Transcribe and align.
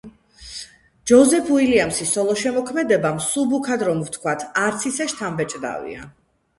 ჯოზეფ 1.11 1.51
უილიამსის 1.57 2.15
სოლო 2.17 2.39
შემოქმედება, 2.45 3.13
მსუბუქად 3.21 3.87
რომ 3.93 4.05
ვთქვათ, 4.09 4.51
არც 4.67 4.93
ისე 4.95 5.13
შთამბეჭდავია. 5.17 6.15